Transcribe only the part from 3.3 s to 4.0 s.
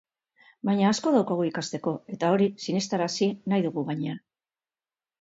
nahi dugu